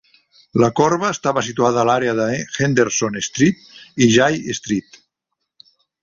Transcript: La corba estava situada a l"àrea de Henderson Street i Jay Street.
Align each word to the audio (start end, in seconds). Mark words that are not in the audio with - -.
La 0.61 0.67
corba 0.77 1.09
estava 1.15 1.41
situada 1.47 1.79
a 1.81 1.83
l"àrea 1.87 2.15
de 2.19 2.25
Henderson 2.39 3.19
Street 3.27 3.61
i 4.07 4.09
Jay 4.17 4.41
Street. 4.61 4.99